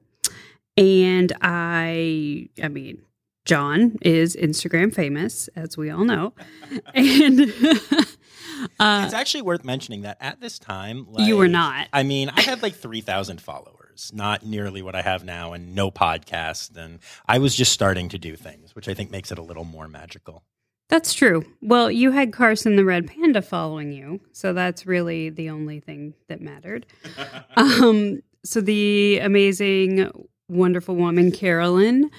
and 0.78 1.32
I, 1.42 2.50
I 2.62 2.68
mean, 2.68 3.02
John 3.46 3.98
is 4.02 4.36
Instagram 4.36 4.94
famous, 4.94 5.50
as 5.56 5.78
we 5.78 5.90
all 5.90 6.06
know, 6.06 6.34
and 6.94 7.42
uh, 8.80 9.04
it's 9.06 9.14
actually 9.14 9.42
worth 9.42 9.66
mentioning 9.66 10.02
that 10.04 10.18
at 10.22 10.40
this 10.40 10.60
time, 10.60 11.08
you 11.18 11.38
were 11.38 11.50
not. 11.50 11.88
I 11.92 12.04
mean, 12.04 12.30
I 12.30 12.42
had 12.42 12.64
like 12.64 12.76
three 12.76 13.02
thousand 13.02 13.42
followers, 13.42 14.12
not 14.14 14.46
nearly 14.46 14.82
what 14.82 14.96
I 14.96 15.02
have 15.02 15.26
now, 15.26 15.52
and 15.54 15.76
no 15.76 15.92
podcast, 15.92 16.78
and 16.78 17.00
I 17.28 17.40
was 17.40 17.54
just 17.54 17.74
starting 17.74 18.08
to 18.10 18.18
do 18.18 18.36
things, 18.38 18.76
which 18.76 18.88
I 18.88 18.94
think 18.94 19.12
makes 19.12 19.32
it 19.32 19.38
a 19.38 19.44
little 19.44 19.66
more 19.66 19.90
magical. 19.90 20.44
That's 20.90 21.14
true. 21.14 21.44
Well, 21.62 21.90
you 21.90 22.12
had 22.12 22.32
Carson 22.32 22.76
the 22.76 22.86
Red 22.86 23.08
Panda 23.08 23.42
following 23.42 23.92
you, 23.92 24.20
so 24.32 24.54
that's 24.54 24.86
really 24.86 25.30
the 25.30 25.50
only 25.50 25.80
thing 25.80 26.14
that 26.28 26.40
mattered. 26.40 26.86
um, 27.58 28.22
so 28.46 28.62
the 28.62 29.20
amazing, 29.20 30.12
wonderful 30.50 30.96
woman 30.96 31.32
Carolyn 31.32 32.10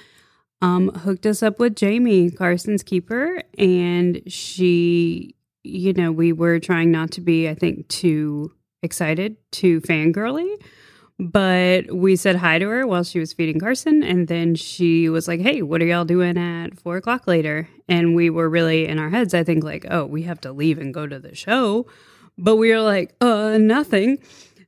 um, 0.61 0.89
hooked 0.89 1.25
us 1.25 1.43
up 1.43 1.59
with 1.59 1.75
Jamie, 1.75 2.31
Carson's 2.31 2.83
keeper, 2.83 3.41
and 3.57 4.21
she, 4.27 5.35
you 5.63 5.93
know, 5.93 6.11
we 6.11 6.31
were 6.31 6.59
trying 6.59 6.91
not 6.91 7.11
to 7.11 7.21
be, 7.21 7.49
I 7.49 7.55
think, 7.55 7.87
too 7.87 8.51
excited, 8.81 9.37
too 9.51 9.81
fangirly. 9.81 10.55
But 11.17 11.95
we 11.95 12.17
said 12.17 12.35
hi 12.35 12.59
to 12.59 12.67
her 12.67 12.85
while 12.85 13.03
she 13.03 13.19
was 13.19 13.31
feeding 13.31 13.59
Carson. 13.59 14.03
And 14.03 14.27
then 14.27 14.53
she 14.53 15.07
was 15.07 15.29
like, 15.29 15.39
Hey, 15.39 15.61
what 15.61 15.81
are 15.81 15.85
y'all 15.85 16.03
doing 16.03 16.37
at 16.37 16.77
four 16.77 16.97
o'clock 16.97 17.25
later? 17.25 17.69
And 17.87 18.15
we 18.15 18.29
were 18.29 18.49
really 18.49 18.85
in 18.85 18.99
our 18.99 19.09
heads, 19.09 19.33
I 19.33 19.43
think, 19.45 19.63
like, 19.63 19.85
Oh, 19.89 20.05
we 20.05 20.23
have 20.23 20.41
to 20.41 20.51
leave 20.51 20.77
and 20.77 20.93
go 20.93 21.07
to 21.07 21.17
the 21.17 21.33
show. 21.33 21.85
But 22.37 22.57
we 22.57 22.69
were 22.69 22.81
like, 22.81 23.15
Uh, 23.21 23.57
nothing. 23.57 24.17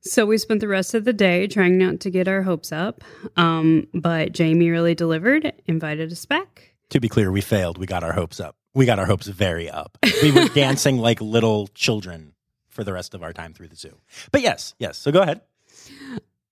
So 0.08 0.26
we 0.26 0.38
spent 0.38 0.62
the 0.62 0.68
rest 0.68 0.94
of 0.94 1.06
the 1.06 1.14
day 1.14 1.48
trying 1.48 1.78
not 1.78 2.00
to 2.02 2.10
get 2.10 2.28
our 2.28 2.42
hopes 2.42 2.72
up. 2.72 3.04
Um, 3.36 3.88
but 3.94 4.32
Jamie 4.32 4.70
really 4.70 4.96
delivered, 4.96 5.54
invited 5.66 6.12
us 6.12 6.26
back. 6.26 6.76
To 6.92 7.00
be 7.00 7.10
clear, 7.10 7.32
we 7.32 7.42
failed. 7.42 7.78
We 7.78 7.86
got 7.86 8.04
our 8.04 8.14
hopes 8.14 8.40
up. 8.40 8.56
We 8.74 8.86
got 8.86 9.00
our 9.00 9.06
hopes 9.06 9.28
very 9.28 9.70
up. 9.70 9.98
We 10.22 10.32
were 10.32 10.48
dancing 10.54 10.98
like 10.98 11.20
little 11.20 11.68
children 11.70 12.34
for 12.70 12.84
the 12.84 12.94
rest 12.94 13.14
of 13.14 13.24
our 13.24 13.34
time 13.34 13.54
through 13.54 13.70
the 13.70 13.76
zoo. 13.76 13.98
But 14.32 14.42
yes, 14.42 14.76
yes. 14.80 14.98
So 14.98 15.12
go 15.12 15.22
ahead. 15.22 15.42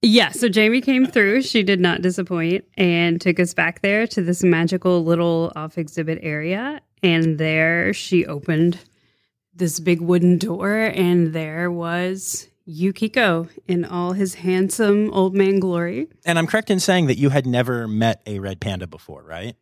Yeah, 0.02 0.32
so 0.32 0.50
Jamie 0.50 0.82
came 0.82 1.06
through. 1.06 1.42
She 1.44 1.64
did 1.64 1.80
not 1.80 2.02
disappoint 2.02 2.66
and 2.78 3.20
took 3.20 3.40
us 3.40 3.54
back 3.54 3.82
there 3.82 4.06
to 4.08 4.22
this 4.22 4.44
magical 4.44 5.04
little 5.04 5.52
off 5.56 5.78
exhibit 5.78 6.20
area. 6.22 6.82
And 7.02 7.38
there 7.38 7.94
she 7.94 8.26
opened 8.26 8.80
this 9.54 9.80
big 9.80 10.02
wooden 10.02 10.38
door, 10.38 10.76
and 10.76 11.34
there 11.34 11.72
was 11.72 12.48
Yukiko 12.66 13.48
in 13.68 13.86
all 13.86 14.14
his 14.14 14.36
handsome 14.36 15.12
old 15.14 15.36
man 15.36 15.60
glory. 15.60 16.08
And 16.26 16.38
I'm 16.40 16.48
correct 16.48 16.70
in 16.72 16.80
saying 16.80 17.08
that 17.08 17.18
you 17.18 17.30
had 17.30 17.46
never 17.46 17.88
met 17.88 18.22
a 18.26 18.40
red 18.40 18.60
panda 18.60 18.88
before, 18.88 19.24
right? 19.24 19.56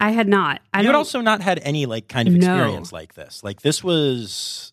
I 0.00 0.10
had 0.10 0.28
not. 0.28 0.60
I 0.72 0.80
you 0.82 0.86
had 0.88 0.94
also 0.96 1.20
not 1.20 1.40
had 1.40 1.58
any 1.60 1.86
like 1.86 2.08
kind 2.08 2.28
of 2.28 2.34
No. 2.34 2.38
experience 2.38 2.92
like 2.92 3.14
this. 3.14 3.42
Like 3.42 3.62
this 3.62 3.82
was 3.82 4.72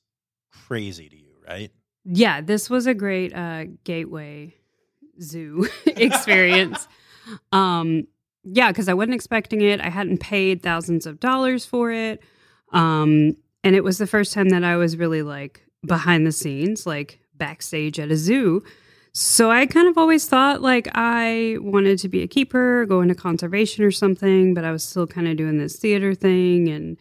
crazy 0.51 1.09
to 1.09 1.15
you, 1.17 1.35
right? 1.47 1.71
yeah, 2.07 2.39
this 2.41 2.69
was 2.69 2.85
a 2.85 2.93
great 2.93 3.33
uh, 3.35 3.65
gateway 3.83 4.53
zoo 5.21 5.67
experience. 5.87 6.87
um, 7.51 8.07
yeah, 8.43 8.71
because 8.71 8.87
I 8.87 8.93
wasn't 8.93 9.15
expecting 9.15 9.61
it. 9.61 9.81
I 9.81 9.89
hadn't 9.89 10.19
paid 10.19 10.61
thousands 10.61 11.07
of 11.07 11.19
dollars 11.19 11.65
for 11.65 11.91
it. 11.91 12.21
Um, 12.71 13.35
and 13.63 13.75
it 13.75 13.83
was 13.83 13.97
the 13.97 14.05
first 14.05 14.33
time 14.33 14.49
that 14.49 14.63
I 14.63 14.75
was 14.75 14.97
really 14.97 15.23
like 15.23 15.65
behind 15.83 16.27
the 16.27 16.31
scenes, 16.31 16.85
like 16.85 17.19
backstage 17.37 17.99
at 17.99 18.11
a 18.11 18.15
zoo. 18.15 18.63
So 19.17 19.49
I 19.49 19.65
kind 19.65 19.87
of 19.87 19.97
always 19.97 20.27
thought 20.27 20.61
like 20.61 20.89
I 20.93 21.55
wanted 21.61 21.99
to 21.99 22.09
be 22.09 22.21
a 22.21 22.27
keeper, 22.27 22.85
go 22.85 22.99
into 22.99 23.15
conservation 23.15 23.85
or 23.85 23.91
something, 23.91 24.53
but 24.53 24.65
I 24.65 24.71
was 24.71 24.83
still 24.83 25.07
kind 25.07 25.27
of 25.29 25.37
doing 25.37 25.57
this 25.57 25.77
theater 25.77 26.13
thing. 26.13 26.67
And 26.67 26.97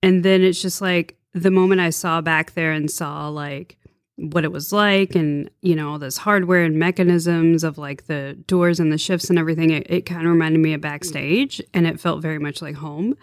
and 0.00 0.24
then 0.24 0.42
it's 0.42 0.62
just 0.62 0.80
like 0.80 1.16
the 1.32 1.50
moment 1.50 1.80
I 1.80 1.90
saw 1.90 2.20
back 2.20 2.54
there 2.54 2.70
and 2.70 2.88
saw 2.88 3.28
like 3.28 3.78
what 4.14 4.44
it 4.44 4.52
was 4.52 4.72
like 4.72 5.14
and 5.14 5.50
you 5.60 5.74
know 5.74 5.90
all 5.90 5.98
this 5.98 6.16
hardware 6.16 6.62
and 6.62 6.78
mechanisms 6.78 7.64
of 7.64 7.76
like 7.78 8.06
the 8.06 8.38
doors 8.46 8.80
and 8.80 8.92
the 8.92 8.98
shifts 8.98 9.28
and 9.28 9.38
everything 9.38 9.70
it, 9.70 9.90
it 9.90 10.06
kind 10.06 10.22
of 10.22 10.32
reminded 10.32 10.60
me 10.60 10.72
of 10.72 10.80
backstage 10.80 11.60
and 11.74 11.86
it 11.86 12.00
felt 12.00 12.22
very 12.22 12.38
much 12.38 12.62
like 12.62 12.76
home. 12.76 13.16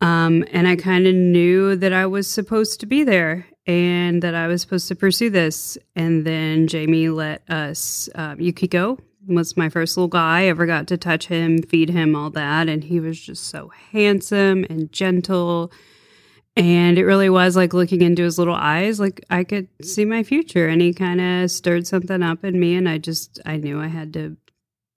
Um, 0.00 0.44
and 0.50 0.66
i 0.66 0.74
kind 0.74 1.06
of 1.06 1.14
knew 1.14 1.76
that 1.76 1.92
i 1.92 2.06
was 2.06 2.26
supposed 2.26 2.80
to 2.80 2.86
be 2.86 3.04
there 3.04 3.46
and 3.66 4.22
that 4.22 4.34
i 4.34 4.46
was 4.46 4.60
supposed 4.60 4.88
to 4.88 4.94
pursue 4.94 5.30
this 5.30 5.78
and 5.94 6.26
then 6.26 6.66
jamie 6.66 7.08
let 7.08 7.42
us 7.50 8.08
um, 8.14 8.40
yukiko 8.40 8.98
was 9.28 9.56
my 9.56 9.68
first 9.68 9.96
little 9.96 10.08
guy 10.08 10.40
I 10.40 10.44
ever 10.46 10.66
got 10.66 10.88
to 10.88 10.96
touch 10.96 11.28
him 11.28 11.62
feed 11.62 11.90
him 11.90 12.16
all 12.16 12.30
that 12.30 12.68
and 12.68 12.82
he 12.82 12.98
was 12.98 13.20
just 13.20 13.44
so 13.44 13.70
handsome 13.92 14.66
and 14.68 14.92
gentle 14.92 15.72
and 16.54 16.98
it 16.98 17.04
really 17.04 17.30
was 17.30 17.56
like 17.56 17.72
looking 17.72 18.02
into 18.02 18.22
his 18.22 18.38
little 18.38 18.54
eyes, 18.54 19.00
like 19.00 19.24
I 19.30 19.42
could 19.44 19.68
see 19.82 20.04
my 20.04 20.22
future. 20.22 20.68
And 20.68 20.82
he 20.82 20.92
kind 20.92 21.20
of 21.20 21.50
stirred 21.50 21.86
something 21.86 22.22
up 22.22 22.44
in 22.44 22.60
me. 22.60 22.74
And 22.74 22.88
I 22.88 22.98
just, 22.98 23.40
I 23.46 23.56
knew 23.56 23.80
I 23.80 23.86
had 23.86 24.12
to, 24.14 24.36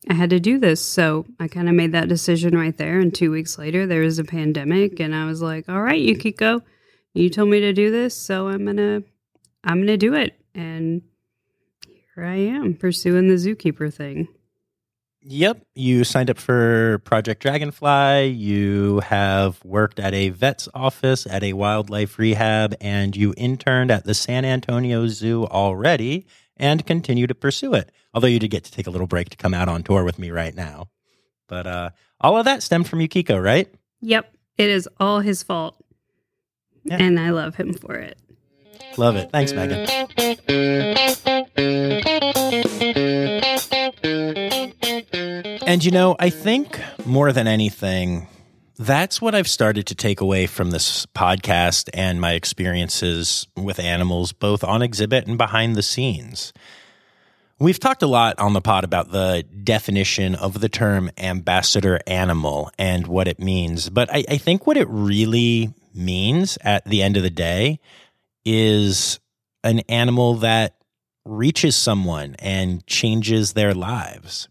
I 0.10 0.13
had 0.13 0.31
to 0.31 0.39
do 0.39 0.60
this. 0.60 0.84
So 0.84 1.25
I 1.39 1.48
kind 1.48 1.69
of 1.69 1.75
made 1.75 1.93
that 1.93 2.10
decision 2.10 2.57
right 2.57 2.75
there. 2.77 3.00
And 3.00 3.15
two 3.15 3.31
weeks 3.31 3.57
later, 3.57 3.88
there 3.88 4.01
was 4.01 4.19
a 4.19 4.25
pandemic. 4.25 5.00
And 5.00 5.15
I 5.15 5.25
was 5.25 5.41
like, 5.41 5.69
all 5.69 5.81
right, 5.81 6.00
Yukiko, 6.00 6.62
you 7.15 7.29
told 7.29 7.50
me 7.50 7.62
to 7.62 7.74
do 7.74 7.91
this. 7.91 8.15
So 8.15 8.48
I'm 8.48 8.65
to, 8.75 9.03
I'm 9.63 9.88
to 9.88 9.98
do 9.98 10.13
it. 10.13 10.39
And 10.53 11.01
here 11.88 12.25
I 12.25 12.36
am 12.36 12.75
pursuing 12.75 13.27
the 13.27 13.36
zookeeper 13.36 13.93
thing. 13.93 14.27
Yep. 15.27 15.65
You 15.74 16.03
signed 16.03 16.29
up 16.29 16.38
for 16.38 17.00
Project 17.00 17.41
Dragonfly. 17.41 18.27
You 18.27 19.00
have 19.00 19.63
worked 19.65 20.00
at 20.00 20.13
a 20.13 20.29
vet's 20.29 20.69
office, 20.75 21.25
at 21.25 21.43
a 21.43 21.53
wildlife 21.53 22.19
rehab, 22.19 22.75
and 22.79 23.15
you 23.15 23.34
interned 23.36 23.89
at 23.89 24.03
the 24.03 24.13
San 24.13 24.45
Antonio 24.45 25.07
Zoo 25.07 25.45
already 25.48 26.27
and 26.57 26.86
continue 26.86 27.25
to 27.25 27.34
pursue 27.34 27.74
it. 27.74 27.91
Although 28.13 28.27
you 28.27 28.39
did 28.39 28.51
get 28.51 28.65
to 28.65 28.72
take 28.72 28.86
a 28.86 28.91
little 28.91 29.07
break 29.07 29.29
to 29.29 29.38
come 29.38 29.55
out 29.55 29.67
on 29.67 29.81
tour 29.81 30.03
with 30.03 30.19
me 30.19 30.29
right 30.29 30.53
now. 30.53 30.89
But 31.48 31.65
uh, 31.65 31.89
all 32.22 32.38
of 32.38 32.45
that 32.45 32.62
stemmed 32.62 32.88
from 32.88 33.01
Yukiko, 33.01 33.38
right? 33.38 33.67
Yep. 34.01 34.31
It 34.57 34.69
is 34.69 34.88
all 35.00 35.22
his 35.22 35.41
fault. 35.41 35.84
Yeah. 36.86 36.98
And 36.98 37.20
I 37.20 37.32
love 37.32 37.56
him 37.56 37.74
for 37.74 37.96
it. 37.96 38.18
Love 38.98 39.15
it. 39.15 39.32
Thanks, 39.32 39.51
Megan. 39.51 39.88
And 45.68 45.84
you 45.84 45.92
know, 45.92 46.15
I 46.20 46.30
think 46.30 46.80
more 47.06 47.34
than 47.34 47.48
anything, 47.48 48.27
that's 48.77 49.22
what 49.22 49.34
I've 49.34 49.48
started 49.48 49.88
to 49.88 49.96
take 49.96 50.22
away 50.22 50.46
from 50.46 50.72
this 50.72 51.06
podcast 51.08 51.89
and 51.94 52.22
my 52.22 52.34
experiences 52.34 53.48
with 53.58 53.80
animals, 53.80 54.32
both 54.32 54.63
on 54.63 54.82
exhibit 54.82 55.27
and 55.27 55.38
behind 55.38 55.75
the 55.75 55.84
scenes. 55.84 56.54
We've 57.58 57.80
talked 57.80 58.04
a 58.04 58.08
lot 58.08 58.38
on 58.38 58.54
the 58.54 58.62
pod 58.62 58.84
about 58.84 59.12
the 59.12 59.44
definition 59.63 60.36
of 60.36 60.60
the 60.60 60.70
term 60.70 61.10
ambassador 61.18 62.00
animal 62.06 62.70
and 62.77 63.08
what 63.08 63.27
it 63.27 63.39
means. 63.39 63.89
But 63.89 64.13
I, 64.13 64.25
I, 64.30 64.38
think 64.38 64.68
what 64.68 64.75
it 64.75 64.88
really 64.89 65.74
means 65.96 66.58
at 66.62 66.86
the 66.86 67.02
end 67.02 67.18
of 67.18 67.24
the 67.24 67.30
day 67.30 67.80
is 68.44 69.20
an 69.64 69.80
animal 69.90 70.36
that 70.36 70.75
reaches 71.25 71.75
someone 71.75 72.36
and 72.40 72.86
changes 72.86 73.54
their 73.54 73.74
lives. 73.74 74.48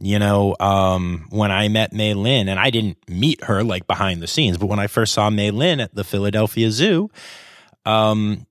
You 0.00 0.18
know, 0.18 0.54
um, 0.60 1.26
when 1.30 1.50
I 1.50 1.68
met 1.68 1.92
Mei 1.92 2.14
Lin, 2.14 2.48
and 2.48 2.58
I 2.58 2.70
didn't 2.70 2.98
meet 3.08 3.44
her 3.44 3.64
like 3.64 3.86
behind 3.86 4.22
the 4.22 4.28
scenes, 4.28 4.56
but 4.56 4.66
when 4.66 4.78
I 4.78 4.86
first 4.86 5.12
saw 5.12 5.28
Mei 5.28 5.50
Lin 5.50 5.80
at 5.80 5.94
the 5.94 6.04
Philadelphia 6.04 6.70
Zoo, 6.70 7.10
um, 7.84 8.46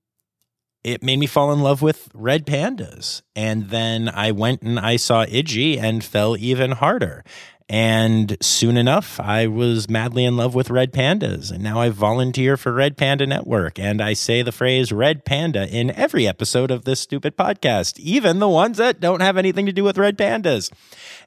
it 0.83 1.03
made 1.03 1.19
me 1.19 1.25
fall 1.25 1.51
in 1.51 1.61
love 1.61 1.81
with 1.81 2.09
red 2.13 2.45
pandas. 2.45 3.21
And 3.35 3.69
then 3.69 4.09
I 4.09 4.31
went 4.31 4.61
and 4.61 4.79
I 4.79 4.97
saw 4.97 5.25
Iggy 5.25 5.77
and 5.77 6.03
fell 6.03 6.37
even 6.37 6.71
harder. 6.71 7.23
And 7.69 8.37
soon 8.39 8.77
enough, 8.77 9.19
I 9.19 9.47
was 9.47 9.89
madly 9.89 10.23
in 10.23 10.37
love 10.37 10.55
with 10.55 10.69
Red 10.69 10.93
Pandas. 10.93 11.51
And 11.51 11.61
now 11.61 11.81
I 11.81 11.89
volunteer 11.89 12.55
for 12.55 12.71
Red 12.71 12.95
Panda 12.95 13.27
Network. 13.27 13.77
And 13.77 14.01
I 14.01 14.13
say 14.13 14.41
the 14.41 14.53
phrase 14.53 14.93
Red 14.93 15.25
Panda 15.25 15.67
in 15.67 15.91
every 15.91 16.25
episode 16.25 16.71
of 16.71 16.85
this 16.85 17.01
stupid 17.01 17.35
podcast, 17.35 17.99
even 17.99 18.39
the 18.39 18.47
ones 18.47 18.77
that 18.77 19.01
don't 19.01 19.21
have 19.21 19.35
anything 19.35 19.65
to 19.65 19.73
do 19.73 19.83
with 19.83 19.97
Red 19.97 20.17
Pandas. 20.17 20.71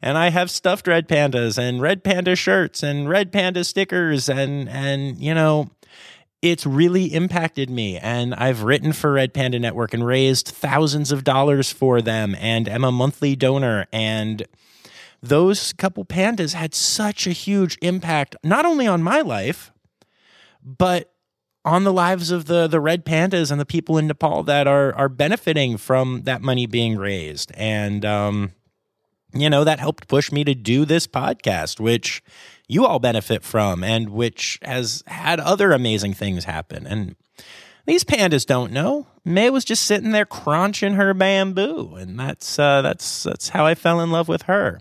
And 0.00 0.16
I 0.16 0.30
have 0.30 0.50
stuffed 0.50 0.88
Red 0.88 1.08
Pandas 1.08 1.58
and 1.58 1.82
Red 1.82 2.02
Panda 2.02 2.34
shirts 2.34 2.82
and 2.82 3.06
Red 3.06 3.32
Panda 3.32 3.62
stickers. 3.62 4.30
And, 4.30 4.66
and, 4.70 5.18
you 5.18 5.34
know, 5.34 5.68
it's 6.40 6.64
really 6.64 7.12
impacted 7.12 7.68
me. 7.68 7.98
And 7.98 8.34
I've 8.34 8.62
written 8.62 8.94
for 8.94 9.12
Red 9.12 9.34
Panda 9.34 9.58
Network 9.58 9.92
and 9.92 10.06
raised 10.06 10.48
thousands 10.48 11.12
of 11.12 11.22
dollars 11.22 11.70
for 11.70 12.00
them 12.00 12.34
and 12.36 12.66
am 12.66 12.82
a 12.84 12.90
monthly 12.90 13.36
donor. 13.36 13.86
And 13.92 14.46
those 15.22 15.72
couple 15.74 16.04
pandas 16.04 16.54
had 16.54 16.74
such 16.74 17.26
a 17.26 17.32
huge 17.32 17.78
impact, 17.82 18.36
not 18.42 18.64
only 18.64 18.86
on 18.86 19.02
my 19.02 19.20
life, 19.20 19.70
but 20.62 21.12
on 21.64 21.84
the 21.84 21.92
lives 21.92 22.30
of 22.30 22.46
the 22.46 22.66
the 22.66 22.80
red 22.80 23.04
pandas 23.04 23.50
and 23.50 23.60
the 23.60 23.66
people 23.66 23.98
in 23.98 24.06
Nepal 24.06 24.42
that 24.44 24.66
are 24.66 24.94
are 24.94 25.08
benefiting 25.08 25.76
from 25.76 26.22
that 26.22 26.40
money 26.40 26.66
being 26.66 26.96
raised. 26.96 27.52
And 27.54 28.04
um, 28.04 28.52
you 29.34 29.50
know, 29.50 29.64
that 29.64 29.78
helped 29.78 30.08
push 30.08 30.32
me 30.32 30.44
to 30.44 30.54
do 30.54 30.84
this 30.84 31.06
podcast, 31.06 31.78
which 31.80 32.22
you 32.66 32.86
all 32.86 32.98
benefit 32.98 33.42
from 33.42 33.84
and 33.84 34.10
which 34.10 34.58
has 34.62 35.02
had 35.06 35.40
other 35.40 35.72
amazing 35.72 36.14
things 36.14 36.44
happen. 36.44 36.86
And 36.86 37.16
these 37.86 38.04
pandas 38.04 38.46
don't 38.46 38.72
know. 38.72 39.06
May 39.24 39.50
was 39.50 39.64
just 39.64 39.84
sitting 39.84 40.12
there 40.12 40.26
crunching 40.26 40.94
her 40.94 41.12
bamboo, 41.12 41.96
and 41.96 42.18
that's 42.18 42.58
uh, 42.58 42.82
that's 42.82 43.24
that's 43.24 43.50
how 43.50 43.66
I 43.66 43.74
fell 43.74 44.00
in 44.00 44.10
love 44.10 44.28
with 44.28 44.42
her. 44.42 44.80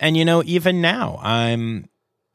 And 0.00 0.16
you 0.16 0.24
know, 0.24 0.42
even 0.44 0.80
now, 0.80 1.20
I'm 1.22 1.88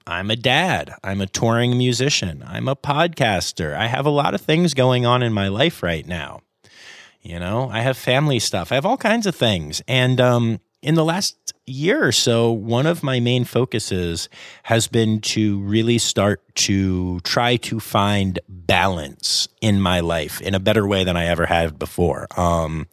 I'm 0.07 0.29
a 0.29 0.35
dad. 0.35 0.93
I'm 1.03 1.19
a 1.19 1.27
touring 1.27 1.77
musician. 1.77 2.43
I'm 2.47 2.67
a 2.67 2.75
podcaster. 2.75 3.75
I 3.75 3.87
have 3.87 4.05
a 4.05 4.11
lot 4.11 4.35
of 4.35 4.41
things 4.41 4.75
going 4.75 5.05
on 5.05 5.23
in 5.23 5.33
my 5.33 5.47
life 5.47 5.81
right 5.81 6.05
now. 6.05 6.41
You 7.21 7.39
know, 7.39 7.67
I 7.69 7.81
have 7.81 7.97
family 7.97 8.37
stuff. 8.37 8.71
I 8.71 8.75
have 8.75 8.85
all 8.85 8.97
kinds 8.97 9.25
of 9.25 9.35
things, 9.35 9.81
and 9.87 10.21
um, 10.21 10.59
in 10.83 10.93
the 10.93 11.03
last 11.03 11.53
year 11.65 12.05
or 12.05 12.11
so, 12.11 12.51
one 12.51 12.85
of 12.85 13.01
my 13.01 13.19
main 13.19 13.43
focuses 13.43 14.29
has 14.63 14.87
been 14.87 15.19
to 15.19 15.59
really 15.61 15.97
start 15.97 16.43
to 16.53 17.19
try 17.21 17.55
to 17.55 17.79
find 17.79 18.37
balance 18.47 19.47
in 19.61 19.81
my 19.81 19.99
life 20.01 20.39
in 20.41 20.53
a 20.53 20.59
better 20.59 20.85
way 20.85 21.03
than 21.03 21.17
I 21.17 21.25
ever 21.25 21.47
had 21.47 21.79
before. 21.79 22.27
Um, 22.39 22.85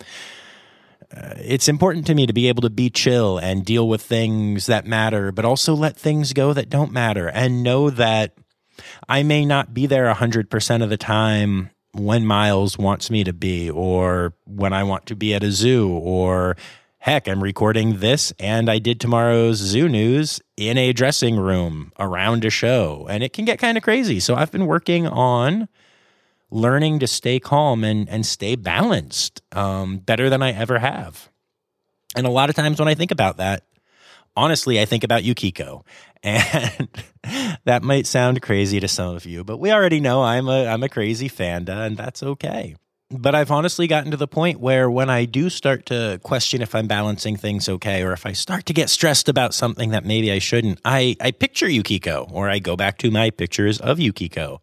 Uh, 1.14 1.35
it's 1.38 1.68
important 1.68 2.07
to 2.07 2.14
me 2.14 2.27
to 2.27 2.33
be 2.33 2.48
able 2.48 2.62
to 2.62 2.70
be 2.70 2.88
chill 2.88 3.38
and 3.38 3.64
deal 3.64 3.88
with 3.88 4.03
things 4.03 4.66
that 4.66 4.87
matter, 4.87 5.31
but 5.33 5.44
also 5.44 5.75
let 5.75 5.96
things 5.96 6.33
go 6.33 6.53
that 6.53 6.70
don't 6.70 6.92
matter 6.92 7.29
and 7.29 7.62
know 7.62 7.90
that 7.90 8.35
I 9.09 9.22
may 9.22 9.44
not 9.44 9.75
be 9.75 9.87
there 9.87 10.12
100% 10.12 10.83
of 10.83 10.90
the 10.90 10.96
time 10.96 11.70
when 11.92 12.25
Miles 12.25 12.79
wants 12.79 13.11
me 13.11 13.22
to 13.25 13.35
be, 13.35 13.68
or 13.68 14.33
when 14.46 14.72
I 14.72 14.83
want 14.85 15.05
to 15.07 15.14
be 15.14 15.35
at 15.35 15.42
a 15.42 15.51
zoo, 15.51 15.90
or 15.90 16.57
Heck, 17.03 17.27
I'm 17.27 17.42
recording 17.42 17.96
this 17.96 18.33
and 18.38 18.70
I 18.70 18.79
did 18.79 19.01
tomorrow's 19.01 19.57
Zoo 19.57 19.88
News 19.88 20.40
in 20.57 20.79
a 20.79 20.92
dressing 20.92 21.35
room 21.37 21.90
around 21.98 22.44
a 22.44 22.51
show, 22.51 23.09
and 23.11 23.25
it 23.25 23.33
can 23.33 23.44
get 23.44 23.59
kind 23.59 23.77
of 23.77 23.83
crazy. 23.83 24.20
So 24.20 24.37
I've 24.37 24.53
been 24.53 24.68
working 24.68 25.09
on 25.09 25.68
learning 26.53 26.99
to 27.01 27.07
stay 27.07 27.41
calm 27.41 27.83
and, 27.83 28.09
and 28.09 28.25
stay 28.25 28.55
balanced 28.55 29.43
um, 29.53 29.99
better 29.99 30.31
than 30.31 30.43
I 30.43 30.53
ever 30.53 30.79
have. 30.79 31.31
And 32.15 32.27
a 32.27 32.31
lot 32.31 32.51
of 32.51 32.55
times 32.55 32.79
when 32.79 32.88
I 32.88 32.95
think 32.95 33.11
about 33.11 33.38
that, 33.38 33.65
honestly, 34.37 34.81
I 34.81 34.85
think 34.85 35.05
about 35.05 35.25
Yukiko. 35.25 35.85
And 36.25 36.88
that 37.65 37.83
might 37.83 38.07
sound 38.07 38.43
crazy 38.43 38.79
to 38.79 38.87
some 38.87 39.17
of 39.17 39.27
you, 39.27 39.43
but 39.43 39.57
we 39.57 39.73
already 39.73 39.99
know 39.99 40.23
I'm 40.23 40.47
a 40.47 40.69
I'm 40.69 40.85
a 40.85 40.88
crazy 40.88 41.27
fanda, 41.27 41.81
and 41.83 41.97
that's 41.97 42.23
okay 42.23 42.77
but 43.12 43.35
I've 43.35 43.51
honestly 43.51 43.87
gotten 43.87 44.11
to 44.11 44.17
the 44.17 44.27
point 44.27 44.61
where 44.61 44.91
when 44.91 45.11
I 45.11 45.25
do 45.25 45.51
start 45.51 45.87
to 45.87 46.19
question 46.23 46.62
if 46.62 46.75
I'm 46.75 46.87
balancing 46.87 47.37
things 47.37 47.69
okay, 47.69 48.03
or 48.03 48.12
if 48.12 48.27
I 48.27 48.33
start 48.33 48.67
to 48.67 48.73
get 48.73 48.91
stressed 48.91 49.29
about 49.29 49.55
something 49.55 49.91
that 49.91 50.05
maybe 50.05 50.33
I 50.33 50.38
shouldn't, 50.38 50.81
I, 50.85 51.17
I 51.21 51.31
picture 51.31 51.69
Yukiko, 51.69 52.29
or 52.33 52.49
I 52.49 52.59
go 52.59 52.77
back 52.77 52.99
to 52.99 53.11
my 53.11 53.31
pictures 53.31 53.81
of 53.81 54.01
Yukiko. 54.01 54.61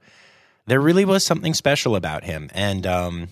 There 0.69 0.79
really 0.79 1.05
was 1.05 1.23
something 1.23 1.53
special 1.53 1.95
about 1.95 2.23
him. 2.23 2.49
And, 2.53 2.88
um, 2.88 3.27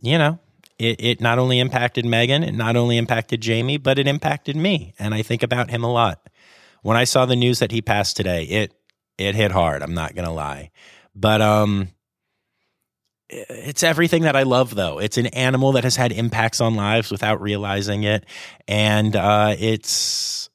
you 0.00 0.18
know, 0.18 0.38
it, 0.78 1.00
it 1.00 1.20
not 1.20 1.38
only 1.38 1.58
impacted 1.60 2.04
Megan, 2.04 2.42
it 2.42 2.54
not 2.54 2.76
only 2.76 2.98
impacted 2.98 3.40
Jamie, 3.40 3.78
but 3.78 3.98
it 3.98 4.06
impacted 4.06 4.56
me. 4.56 4.94
And 4.98 5.14
I 5.14 5.22
think 5.22 5.42
about 5.42 5.70
him 5.70 5.84
a 5.84 5.92
lot. 5.92 6.28
When 6.82 6.96
I 6.96 7.04
saw 7.04 7.24
the 7.24 7.36
news 7.36 7.60
that 7.60 7.72
he 7.72 7.80
passed 7.80 8.16
today, 8.16 8.44
it, 8.44 8.74
it 9.16 9.34
hit 9.34 9.52
hard. 9.52 9.82
I'm 9.82 9.94
not 9.94 10.14
going 10.14 10.26
to 10.26 10.32
lie. 10.32 10.70
But, 11.14 11.40
um, 11.40 11.88
it's 13.28 13.82
everything 13.82 14.22
that 14.22 14.36
I 14.36 14.42
love, 14.42 14.74
though. 14.74 14.98
It's 14.98 15.16
an 15.16 15.26
animal 15.28 15.72
that 15.72 15.84
has 15.84 15.96
had 15.96 16.12
impacts 16.12 16.60
on 16.60 16.74
lives 16.74 17.10
without 17.10 17.40
realizing 17.40 18.04
it, 18.04 18.26
and 18.68 19.16
uh, 19.16 19.56
it's 19.58 20.50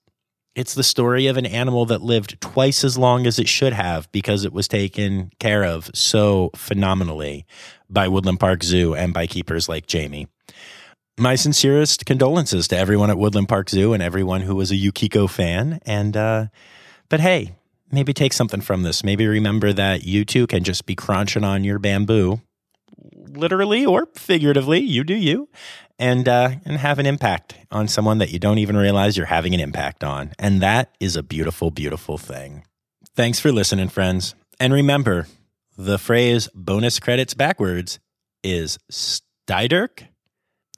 it's 0.59 0.73
the 0.73 0.83
story 0.83 1.27
of 1.27 1.37
an 1.37 1.45
animal 1.45 1.85
that 1.85 2.01
lived 2.01 2.41
twice 2.41 2.83
as 2.83 2.97
long 2.97 3.25
as 3.25 3.39
it 3.39 3.47
should 3.47 3.71
have 3.71 4.11
because 4.11 4.43
it 4.43 4.51
was 4.51 4.67
taken 4.67 5.31
care 5.39 5.63
of 5.63 5.89
so 5.93 6.51
phenomenally 6.53 7.45
by 7.89 8.09
Woodland 8.09 8.41
Park 8.41 8.61
Zoo 8.61 8.93
and 8.93 9.13
by 9.13 9.25
keepers 9.25 9.69
like 9.69 9.87
Jamie. 9.87 10.27
My 11.17 11.35
sincerest 11.35 12.05
condolences 12.05 12.67
to 12.67 12.77
everyone 12.77 13.09
at 13.09 13.17
Woodland 13.17 13.47
Park 13.47 13.69
Zoo 13.69 13.93
and 13.93 14.03
everyone 14.03 14.41
who 14.41 14.53
was 14.53 14.69
a 14.69 14.75
Yukiko 14.75 15.27
fan. 15.27 15.79
And 15.85 16.17
uh, 16.17 16.47
but 17.07 17.21
hey, 17.21 17.55
maybe 17.89 18.11
take 18.11 18.33
something 18.33 18.59
from 18.59 18.83
this. 18.83 19.01
Maybe 19.01 19.27
remember 19.27 19.71
that 19.71 20.03
you 20.03 20.25
too 20.25 20.45
can 20.45 20.65
just 20.65 20.85
be 20.85 20.93
crunching 20.93 21.45
on 21.45 21.63
your 21.63 21.79
bamboo 21.79 22.41
literally 23.29 23.85
or 23.85 24.07
figuratively, 24.15 24.79
you 24.79 25.05
do 25.05 25.15
you, 25.15 25.47
and 25.99 26.27
uh, 26.27 26.51
and 26.65 26.77
have 26.77 26.97
an 26.97 27.05
impact 27.05 27.55
on 27.69 27.87
someone 27.87 28.17
that 28.17 28.31
you 28.31 28.39
don't 28.39 28.57
even 28.57 28.77
realize 28.77 29.17
you're 29.17 29.25
having 29.27 29.53
an 29.53 29.59
impact 29.59 30.03
on, 30.03 30.31
and 30.39 30.61
that 30.61 30.95
is 30.99 31.15
a 31.15 31.21
beautiful, 31.21 31.69
beautiful 31.69 32.17
thing. 32.17 32.63
Thanks 33.15 33.39
for 33.39 33.51
listening, 33.51 33.89
friends, 33.89 34.33
and 34.59 34.73
remember, 34.73 35.27
the 35.77 35.99
phrase 35.99 36.49
"bonus 36.55 36.99
credits 36.99 37.33
backwards" 37.33 37.99
is 38.43 38.79
Stydirk 38.89 40.07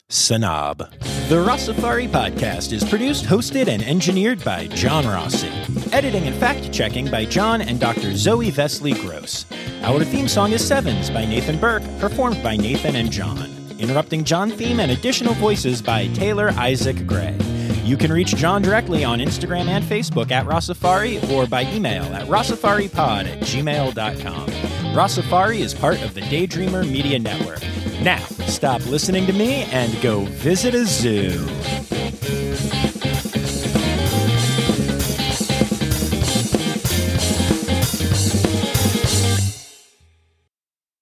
Sanab. 0.09 0.89
The 1.29 1.37
Rossafari 1.37 2.09
podcast 2.09 2.73
is 2.73 2.83
produced, 2.83 3.23
hosted, 3.23 3.67
and 3.67 3.81
engineered 3.83 4.43
by 4.43 4.67
John 4.67 5.05
Rossi. 5.05 5.47
Editing 5.93 6.27
and 6.27 6.35
fact 6.35 6.73
checking 6.73 7.09
by 7.09 7.25
John 7.25 7.61
and 7.61 7.79
Dr. 7.79 8.15
Zoe 8.15 8.51
Vesley 8.51 8.99
Gross. 8.99 9.45
Our 9.83 10.03
theme 10.03 10.27
song 10.27 10.51
is 10.51 10.67
Sevens 10.67 11.09
by 11.09 11.25
Nathan 11.25 11.57
Burke, 11.57 11.83
performed 11.99 12.41
by 12.43 12.57
Nathan 12.57 12.95
and 12.97 13.11
John. 13.11 13.60
Interrupting 13.81 14.23
John 14.23 14.51
theme 14.51 14.79
and 14.79 14.91
additional 14.91 15.33
voices 15.33 15.81
by 15.81 16.07
Taylor 16.09 16.51
Isaac 16.51 17.07
Gray. 17.07 17.35
You 17.83 17.97
can 17.97 18.13
reach 18.13 18.35
John 18.35 18.61
directly 18.61 19.03
on 19.03 19.17
Instagram 19.17 19.67
and 19.67 19.83
Facebook 19.83 20.29
at 20.29 20.45
Rossafari 20.45 21.27
or 21.31 21.47
by 21.47 21.63
email 21.73 22.03
at 22.13 22.27
rossafaripod 22.27 23.25
at 23.25 23.39
gmail.com. 23.39 24.47
Rossafari 24.93 25.59
is 25.59 25.73
part 25.73 25.99
of 26.03 26.13
the 26.13 26.21
Daydreamer 26.21 26.89
Media 26.89 27.17
Network. 27.17 27.61
Now, 28.03 28.23
stop 28.45 28.85
listening 28.85 29.25
to 29.25 29.33
me 29.33 29.63
and 29.71 29.99
go 30.01 30.25
visit 30.25 30.75
a 30.75 30.85
zoo. 30.85 31.47